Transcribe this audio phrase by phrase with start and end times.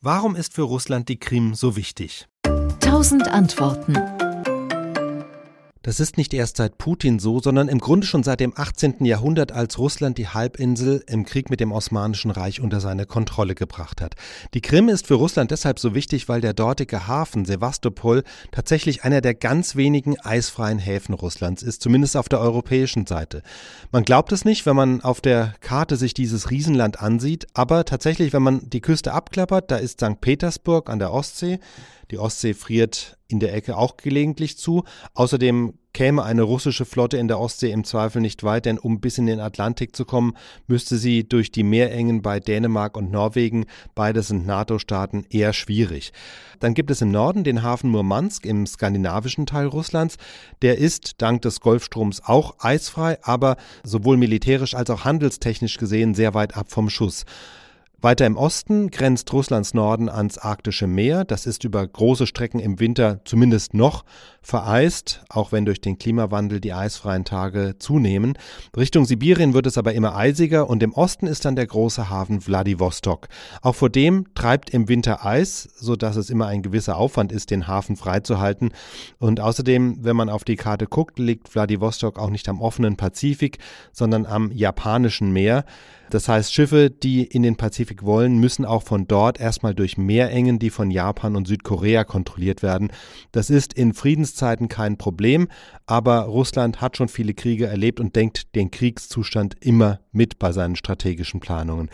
[0.00, 2.28] Warum ist für Russland die Krim so wichtig?
[2.78, 3.96] Tausend Antworten.
[5.82, 9.04] Das ist nicht erst seit Putin so, sondern im Grunde schon seit dem 18.
[9.04, 14.00] Jahrhundert, als Russland die Halbinsel im Krieg mit dem Osmanischen Reich unter seine Kontrolle gebracht
[14.00, 14.16] hat.
[14.54, 19.20] Die Krim ist für Russland deshalb so wichtig, weil der dortige Hafen Sevastopol tatsächlich einer
[19.20, 23.42] der ganz wenigen eisfreien Häfen Russlands ist, zumindest auf der europäischen Seite.
[23.92, 28.32] Man glaubt es nicht, wenn man auf der Karte sich dieses Riesenland ansieht, aber tatsächlich,
[28.32, 30.20] wenn man die Küste abklappert, da ist St.
[30.20, 31.60] Petersburg an der Ostsee,
[32.10, 34.84] die Ostsee friert in der Ecke auch gelegentlich zu.
[35.14, 39.18] Außerdem käme eine russische Flotte in der Ostsee im Zweifel nicht weit, denn um bis
[39.18, 40.34] in den Atlantik zu kommen,
[40.66, 46.12] müsste sie durch die Meerengen bei Dänemark und Norwegen, beides sind NATO-Staaten, eher schwierig.
[46.60, 50.16] Dann gibt es im Norden den Hafen Murmansk im skandinavischen Teil Russlands.
[50.62, 56.32] Der ist dank des Golfstroms auch eisfrei, aber sowohl militärisch als auch handelstechnisch gesehen sehr
[56.34, 57.24] weit ab vom Schuss.
[58.00, 61.24] Weiter im Osten grenzt Russlands Norden ans Arktische Meer.
[61.24, 64.04] Das ist über große Strecken im Winter zumindest noch
[64.40, 68.38] vereist, auch wenn durch den Klimawandel die eisfreien Tage zunehmen.
[68.76, 72.46] Richtung Sibirien wird es aber immer eisiger und im Osten ist dann der große Hafen
[72.46, 73.26] Wladiwostok.
[73.62, 77.50] Auch vor dem treibt im Winter Eis, so dass es immer ein gewisser Aufwand ist,
[77.50, 78.70] den Hafen freizuhalten.
[79.18, 83.58] Und außerdem, wenn man auf die Karte guckt, liegt Wladiwostok auch nicht am offenen Pazifik,
[83.90, 85.64] sondern am japanischen Meer.
[86.10, 90.58] Das heißt, Schiffe, die in den Pazifik wollen, müssen auch von dort erstmal durch Meerengen,
[90.58, 92.90] die von Japan und Südkorea kontrolliert werden.
[93.32, 95.48] Das ist in Friedenszeiten kein Problem,
[95.86, 100.76] aber Russland hat schon viele Kriege erlebt und denkt den Kriegszustand immer mit bei seinen
[100.76, 101.90] strategischen Planungen.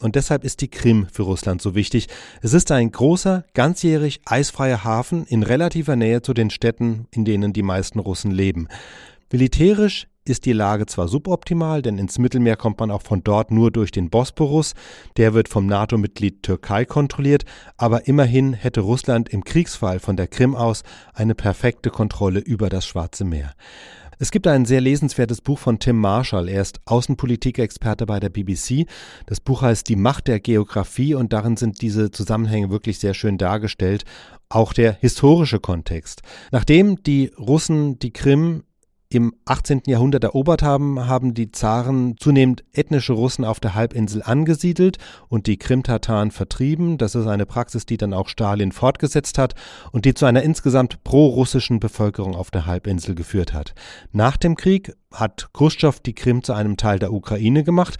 [0.00, 2.08] Und deshalb ist die Krim für Russland so wichtig.
[2.42, 7.52] Es ist ein großer, ganzjährig eisfreier Hafen in relativer Nähe zu den Städten, in denen
[7.52, 8.68] die meisten Russen leben.
[9.32, 13.70] Militärisch ist die Lage zwar suboptimal, denn ins Mittelmeer kommt man auch von dort nur
[13.70, 14.74] durch den Bosporus,
[15.16, 17.44] der wird vom NATO-Mitglied Türkei kontrolliert,
[17.76, 20.82] aber immerhin hätte Russland im Kriegsfall von der Krim aus
[21.14, 23.54] eine perfekte Kontrolle über das Schwarze Meer.
[24.18, 26.48] Es gibt ein sehr lesenswertes Buch von Tim Marshall.
[26.48, 28.86] Er ist Außenpolitikexperte bei der BBC.
[29.26, 33.36] Das Buch heißt Die Macht der Geografie und darin sind diese Zusammenhänge wirklich sehr schön
[33.36, 34.04] dargestellt.
[34.48, 36.22] Auch der historische Kontext.
[36.50, 38.62] Nachdem die Russen die Krim
[39.08, 39.82] im 18.
[39.86, 45.58] Jahrhundert erobert haben, haben die Zaren zunehmend ethnische Russen auf der Halbinsel angesiedelt und die
[45.58, 46.98] Krimtataren vertrieben.
[46.98, 49.54] Das ist eine Praxis, die dann auch Stalin fortgesetzt hat
[49.92, 53.74] und die zu einer insgesamt pro-russischen Bevölkerung auf der Halbinsel geführt hat.
[54.12, 57.98] Nach dem Krieg hat Khrushchev die Krim zu einem Teil der Ukraine gemacht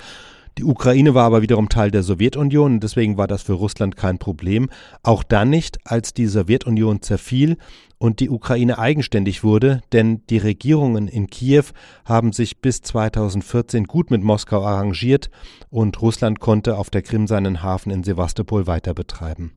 [0.58, 4.18] die Ukraine war aber wiederum Teil der Sowjetunion und deswegen war das für Russland kein
[4.18, 4.70] Problem.
[5.02, 7.58] Auch dann nicht, als die Sowjetunion zerfiel
[7.98, 11.64] und die Ukraine eigenständig wurde, denn die Regierungen in Kiew
[12.04, 15.30] haben sich bis 2014 gut mit Moskau arrangiert
[15.68, 19.52] und Russland konnte auf der Krim seinen Hafen in Sevastopol weiter betreiben.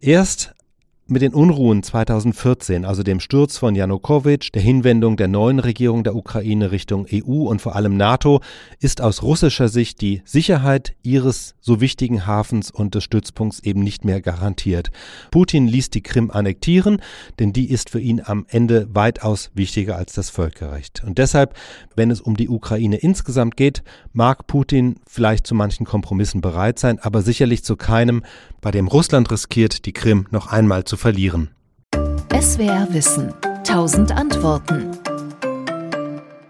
[0.00, 0.54] Erst
[1.10, 6.14] mit den Unruhen 2014, also dem Sturz von Janukowitsch, der Hinwendung der neuen Regierung der
[6.14, 8.42] Ukraine Richtung EU und vor allem NATO,
[8.78, 14.04] ist aus russischer Sicht die Sicherheit ihres so wichtigen Hafens und des Stützpunkts eben nicht
[14.04, 14.90] mehr garantiert.
[15.30, 17.00] Putin ließ die Krim annektieren,
[17.38, 21.02] denn die ist für ihn am Ende weitaus wichtiger als das Völkerrecht.
[21.06, 21.54] Und deshalb,
[21.96, 23.82] wenn es um die Ukraine insgesamt geht,
[24.12, 28.22] mag Putin vielleicht zu manchen Kompromissen bereit sein, aber sicherlich zu keinem,
[28.60, 31.50] bei dem Russland riskiert, die Krim noch einmal zu verlieren.
[32.32, 33.32] SWR Wissen.
[33.64, 35.07] Tausend Antworten.